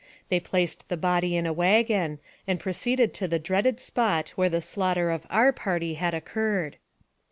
[0.29, 2.17] They placed the body in a wagon,
[2.47, 6.77] and proceeded to the dreaded spot where the slaughter of our party had occurred.